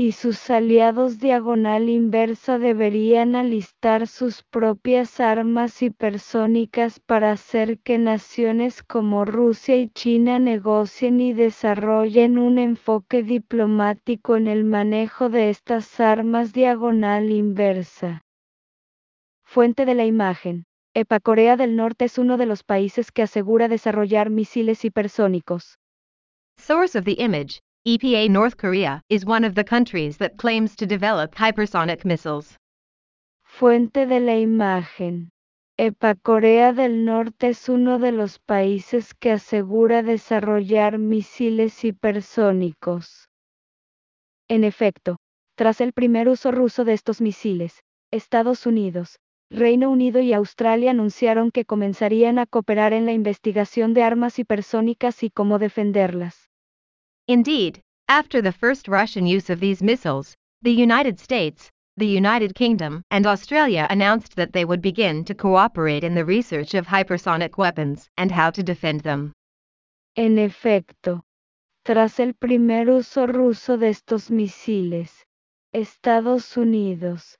Y 0.00 0.12
sus 0.12 0.48
aliados 0.48 1.18
diagonal 1.18 1.88
inversa 1.88 2.60
deberían 2.60 3.34
alistar 3.34 4.06
sus 4.06 4.44
propias 4.44 5.18
armas 5.18 5.82
hipersónicas 5.82 7.00
para 7.00 7.32
hacer 7.32 7.80
que 7.80 7.98
naciones 7.98 8.84
como 8.84 9.24
Rusia 9.24 9.76
y 9.76 9.88
China 9.88 10.38
negocien 10.38 11.20
y 11.20 11.32
desarrollen 11.32 12.38
un 12.38 12.58
enfoque 12.58 13.24
diplomático 13.24 14.36
en 14.36 14.46
el 14.46 14.62
manejo 14.62 15.30
de 15.30 15.50
estas 15.50 15.98
armas 15.98 16.52
diagonal 16.52 17.32
inversa. 17.32 18.22
Fuente 19.50 19.86
de 19.86 19.94
la 19.94 20.04
imagen. 20.04 20.66
EPA 20.94 21.20
Corea 21.20 21.56
del 21.56 21.74
Norte 21.74 22.04
es 22.04 22.18
uno 22.18 22.36
de 22.36 22.44
los 22.44 22.62
países 22.62 23.10
que 23.10 23.22
asegura 23.22 23.66
desarrollar 23.66 24.28
misiles 24.28 24.84
hipersónicos. 24.84 25.78
Source 26.58 26.98
of 26.98 27.06
the 27.06 27.14
image. 27.14 27.62
EPA 27.86 28.28
North 28.28 28.58
Korea 28.58 29.00
is 29.08 29.24
one 29.24 29.46
of 29.46 29.54
the 29.54 29.64
countries 29.64 30.18
that 30.18 30.36
claims 30.36 30.76
to 30.76 30.84
develop 30.84 31.34
hypersonic 31.34 32.04
missiles. 32.04 32.58
Fuente 33.42 34.04
de 34.04 34.20
la 34.20 34.36
imagen. 34.36 35.30
EPA 35.78 36.16
Corea 36.16 36.74
del 36.74 37.06
Norte 37.06 37.48
es 37.48 37.70
uno 37.70 37.98
de 37.98 38.12
los 38.12 38.38
países 38.40 39.14
que 39.14 39.32
asegura 39.32 40.02
desarrollar 40.02 40.98
misiles 40.98 41.84
hipersónicos. 41.84 43.30
En 44.46 44.64
efecto, 44.64 45.16
tras 45.56 45.80
el 45.80 45.94
primer 45.94 46.28
uso 46.28 46.52
ruso 46.52 46.84
de 46.84 46.92
estos 46.92 47.22
misiles, 47.22 47.80
Estados 48.10 48.66
Unidos, 48.66 49.18
Reino 49.50 49.90
Unido 49.90 50.20
y 50.20 50.32
Australia 50.34 50.90
anunciaron 50.90 51.50
que 51.50 51.64
comenzarían 51.64 52.38
a 52.38 52.46
cooperar 52.46 52.92
en 52.92 53.06
la 53.06 53.12
investigación 53.12 53.94
de 53.94 54.02
armas 54.02 54.38
hipersónicas 54.38 55.22
y 55.22 55.30
cómo 55.30 55.58
defenderlas. 55.58 56.50
Indeed, 57.26 57.80
after 58.08 58.42
the 58.42 58.52
first 58.52 58.88
Russian 58.88 59.26
use 59.26 59.50
of 59.50 59.60
these 59.60 59.82
missiles, 59.82 60.34
the 60.62 60.72
United 60.72 61.18
States, 61.18 61.70
the 61.96 62.06
United 62.06 62.54
Kingdom, 62.54 63.02
and 63.10 63.26
Australia 63.26 63.86
announced 63.90 64.36
that 64.36 64.52
they 64.52 64.64
would 64.64 64.80
begin 64.80 65.24
to 65.24 65.34
cooperate 65.34 66.04
in 66.04 66.14
the 66.14 66.24
research 66.24 66.74
of 66.74 66.86
hypersonic 66.86 67.58
weapons 67.58 68.08
and 68.16 68.30
how 68.30 68.50
to 68.50 68.62
defend 68.62 69.00
them. 69.00 69.32
En 70.16 70.38
efecto, 70.38 71.22
tras 71.84 72.20
el 72.20 72.34
primer 72.34 72.90
uso 72.90 73.26
ruso 73.26 73.78
de 73.78 73.88
estos 73.88 74.30
misiles, 74.30 75.24
Estados 75.72 76.56
Unidos, 76.56 77.38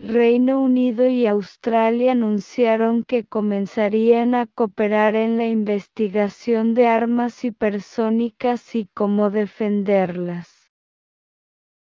Reino 0.00 0.60
Unido 0.62 1.08
y 1.08 1.26
Australia 1.26 2.12
anunciaron 2.12 3.02
que 3.02 3.24
comenzarían 3.24 4.36
a 4.36 4.46
cooperar 4.46 5.16
en 5.16 5.36
la 5.36 5.46
investigación 5.48 6.74
de 6.74 6.86
armas 6.86 7.44
hipersónicas 7.44 8.76
y 8.76 8.88
cómo 8.94 9.30
defenderlas. 9.30 10.70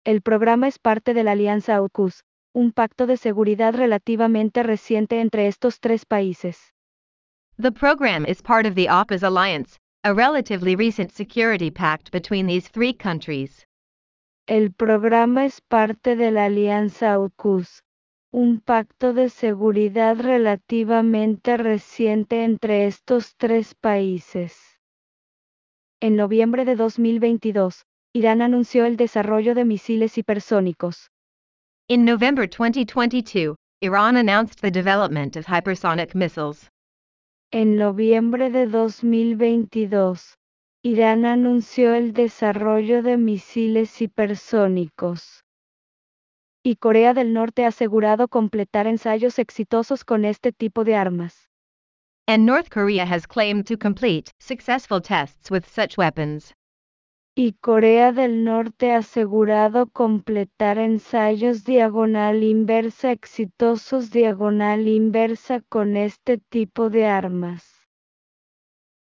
El 0.05 0.21
programa 0.21 0.69
es 0.69 0.79
parte 0.79 1.15
de 1.15 1.25
la 1.25 1.33
Alianza 1.33 1.77
AUKUS, 1.77 2.23
un 2.53 2.73
pacto 2.73 3.07
de 3.07 3.17
seguridad 3.17 3.75
relativamente 3.75 4.63
reciente 4.63 5.21
entre 5.21 5.47
estos 5.47 5.81
tres 5.81 6.05
países. 6.05 6.75
The 7.57 7.73
program 7.73 8.27
is 8.27 8.43
part 8.43 8.67
of 8.67 8.75
the 8.75 8.89
AUKUS 8.89 9.23
alliance, 9.23 9.79
a 10.05 10.13
relatively 10.13 10.77
recent 10.77 11.13
security 11.13 11.71
pact 11.71 12.13
between 12.13 12.47
these 12.47 12.69
three 12.69 12.93
countries. 12.93 13.67
El 14.47 14.71
programa 14.71 15.47
es 15.47 15.63
parte 15.63 16.15
de 16.15 16.31
la 16.31 16.45
Alianza 16.45 17.15
AUKUS, 17.15 17.83
un 18.35 18.61
pacto 18.61 19.13
de 19.13 19.29
seguridad 19.29 20.17
relativamente 20.19 21.59
reciente 21.59 22.45
entre 22.45 22.87
estos 22.87 23.37
tres 23.37 23.75
países. 23.75 24.57
En 26.01 26.17
noviembre 26.17 26.65
de 26.65 26.75
2022, 26.75 27.85
Irán 28.15 28.41
anunció 28.41 28.87
el 28.87 28.97
desarrollo 28.97 29.55
de 29.55 29.67
misiles 29.67 30.17
hipersónicos. 30.17 31.11
In 31.89 32.07
November 32.07 32.49
2022, 32.49 33.55
Iran 33.83 34.17
announced 34.17 34.63
the 34.63 34.71
development 34.71 35.37
of 35.37 35.45
hypersonic 35.47 36.15
missiles. 36.15 36.71
En 37.51 37.77
noviembre 37.77 38.49
de 38.49 38.67
2022, 38.67 40.39
Irán 40.83 41.27
anunció 41.27 41.95
el 41.95 42.15
desarrollo 42.15 43.03
de 43.03 43.19
misiles 43.19 44.01
hipersónicos 44.01 45.42
y 46.63 46.77
Corea 46.77 47.13
del 47.15 47.33
Norte 47.33 47.65
ha 47.65 47.69
asegurado 47.69 48.29
completar 48.29 48.87
ensayos 48.87 49.39
exitosos 49.39 50.05
con 50.05 50.25
este 50.25 50.53
tipo 50.53 50.85
de 50.85 50.95
armas. 50.97 51.49
and 52.29 52.47
North 52.47 52.69
Korea 52.71 53.05
has 53.05 53.27
claimed 53.27 53.67
to 53.67 53.77
complete 53.77 54.31
successful 54.39 55.01
tests 55.03 55.51
with 55.51 55.65
such 55.67 55.99
weapons. 55.99 56.55
y 57.35 57.55
Corea 57.61 58.13
del 58.13 58.45
Norte 58.45 58.93
ha 58.93 58.99
asegurado 58.99 59.87
completar 59.89 60.79
ensayos 60.79 61.65
diagonal 61.65 62.43
inversa 62.45 63.11
exitosos 63.11 64.11
diagonal 64.11 64.87
inversa 64.87 65.63
con 65.69 65.97
este 65.97 66.39
tipo 66.39 66.91
de 66.91 67.07
armas. 67.07 67.65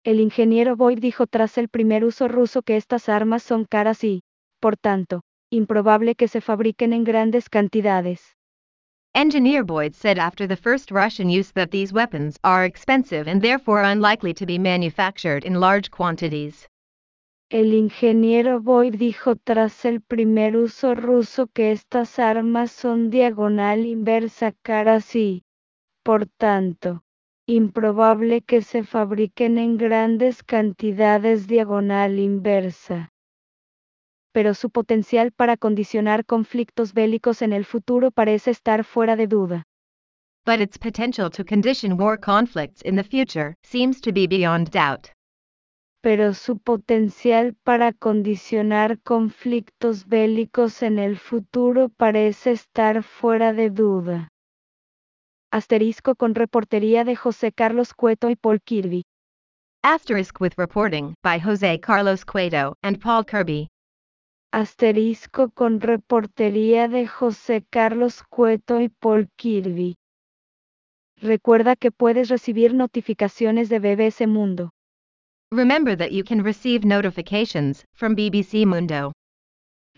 El 0.04 0.20
ingeniero 0.20 0.76
Boyd 0.76 1.00
dijo 1.00 1.26
tras 1.26 1.58
el 1.58 1.68
primer 1.68 2.04
uso 2.04 2.28
ruso 2.28 2.62
que 2.62 2.76
estas 2.76 3.08
armas 3.08 3.42
son 3.42 3.64
caras 3.64 4.04
y, 4.04 4.22
por 4.60 4.76
tanto, 4.76 5.22
improbable 5.50 6.14
que 6.14 6.28
se 6.28 6.40
fabriquen 6.40 6.92
en 6.92 7.04
grandes 7.04 7.48
cantidades. 7.48 8.34
Engineer 9.14 9.64
Boyd 9.64 9.94
said 9.94 10.18
after 10.18 10.46
the 10.46 10.56
first 10.56 10.90
Russian 10.90 11.28
use 11.30 11.50
that 11.52 11.70
these 11.70 11.92
weapons 11.92 12.38
are 12.44 12.64
expensive 12.64 13.26
and 13.26 13.40
therefore 13.42 13.82
unlikely 13.82 14.34
to 14.34 14.46
be 14.46 14.58
manufactured 14.58 15.44
in 15.44 15.58
large 15.58 15.90
quantities. 15.90 16.68
El 17.50 17.72
ingeniero 17.72 18.60
Boyd 18.60 18.96
dijo 18.96 19.34
tras 19.42 19.86
el 19.86 20.02
primer 20.02 20.54
uso 20.56 20.94
ruso 20.94 21.46
que 21.46 21.72
estas 21.72 22.18
armas 22.18 22.70
son 22.70 23.08
diagonal 23.08 23.86
inversa 23.86 24.52
caras 24.62 25.16
y, 25.16 25.42
por 26.04 26.26
tanto, 26.26 27.02
improbable 27.46 28.42
que 28.42 28.60
se 28.60 28.84
fabriquen 28.84 29.56
en 29.56 29.78
grandes 29.78 30.42
cantidades 30.42 31.46
diagonal 31.46 32.18
inversa. 32.18 33.10
Pero 34.38 34.54
su 34.54 34.70
potencial 34.70 35.32
para 35.32 35.56
condicionar 35.56 36.24
conflictos 36.24 36.94
bélicos 36.94 37.42
en 37.42 37.52
el 37.52 37.64
futuro 37.64 38.12
parece 38.12 38.52
estar 38.52 38.84
fuera 38.84 39.16
de 39.16 39.26
duda. 39.26 39.64
But 40.46 40.60
its 40.60 40.78
potential 40.78 41.28
to 41.30 41.44
condition 41.44 41.98
war 41.98 42.16
conflicts 42.16 42.80
in 42.82 42.94
the 42.94 43.02
future 43.02 43.56
seems 43.64 44.00
to 44.02 44.12
be 44.12 44.28
beyond 44.28 44.70
doubt. 44.70 45.08
pero 46.00 46.34
su 46.34 46.58
potencial 46.58 47.56
para 47.64 47.92
condicionar 47.92 49.00
conflictos 49.02 50.06
bélicos 50.06 50.84
en 50.84 51.00
el 51.00 51.18
futuro 51.18 51.88
parece 51.88 52.52
estar 52.52 53.02
fuera 53.02 53.52
de 53.52 53.70
duda. 53.70 54.28
Asterisco 55.50 56.14
con 56.14 56.36
reportería 56.36 57.02
de 57.02 57.16
José 57.16 57.50
Carlos 57.50 57.92
Cueto 57.92 58.30
y 58.30 58.36
Paul 58.36 58.60
Kirby. 58.60 59.02
Asterisk 59.82 60.40
with 60.40 60.52
reporting 60.56 61.14
by 61.24 61.40
Jose 61.40 61.80
Carlos 61.80 62.24
Cueto 62.24 62.76
and 62.84 63.00
Paul 63.00 63.24
Kirby. 63.24 63.66
Asterisco 64.50 65.50
con 65.50 65.80
reportería 65.80 66.88
de 66.88 67.06
José 67.06 67.64
Carlos 67.68 68.22
Cueto 68.22 68.80
y 68.80 68.88
Paul 68.88 69.28
Kirby. 69.36 69.96
Recuerda 71.20 71.76
que 71.76 71.90
puedes 71.90 72.30
recibir 72.30 72.72
notificaciones 72.72 73.68
de 73.68 73.78
BBC 73.78 74.26
Mundo. 74.26 74.70
Remember 75.50 75.98
that 75.98 76.10
you 76.10 76.24
can 76.24 76.42
receive 76.42 76.86
notifications 76.86 77.84
from 77.92 78.14
BBC 78.14 78.64
Mundo. 78.64 79.12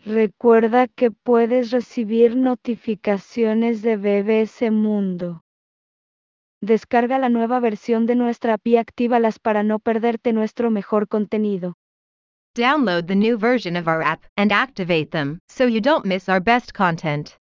Recuerda 0.04 0.88
que 0.88 1.12
puedes 1.12 1.70
recibir 1.70 2.34
notificaciones 2.34 3.82
de 3.82 3.96
BBC 3.96 4.72
Mundo. 4.72 5.42
Descarga 6.60 7.18
la 7.18 7.28
nueva 7.28 7.60
versión 7.60 8.06
de 8.06 8.16
nuestra 8.16 8.54
API 8.54 8.72
y 8.72 8.76
actívalas 8.78 9.38
para 9.38 9.62
no 9.62 9.78
perderte 9.78 10.32
nuestro 10.32 10.70
mejor 10.70 11.06
contenido. 11.06 11.74
Download 12.56 13.06
the 13.06 13.14
new 13.14 13.36
version 13.36 13.76
of 13.76 13.86
our 13.86 14.02
app 14.02 14.26
and 14.36 14.50
activate 14.50 15.10
them 15.10 15.38
so 15.48 15.66
you 15.66 15.80
don't 15.80 16.04
miss 16.04 16.28
our 16.28 16.40
best 16.40 16.74
content. 16.74 17.36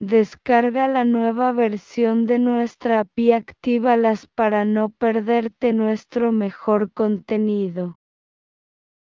Descarga 0.00 0.88
la 0.88 1.04
nueva 1.04 1.52
versión 1.52 2.26
de 2.26 2.38
nuestra 2.38 3.00
API 3.00 3.22
y 3.22 3.32
actívalas 3.32 4.26
para 4.34 4.64
no 4.64 4.88
perderte 4.88 5.72
nuestro 5.72 6.32
mejor 6.32 6.90
contenido. 6.92 7.96